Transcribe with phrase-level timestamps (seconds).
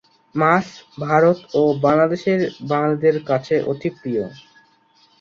[0.35, 0.65] মাছ
[1.01, 2.39] ভারত ও বাংলাদেশের
[2.69, 4.23] বাঙালিদের কাছে অতি প্রিয়।